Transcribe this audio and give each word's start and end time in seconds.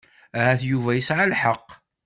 Ahat 0.39 0.61
Yuba 0.69 0.91
yesɛa 0.93 1.25
lḥeqq. 1.31 1.67